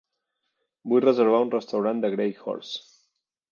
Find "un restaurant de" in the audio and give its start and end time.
1.47-2.13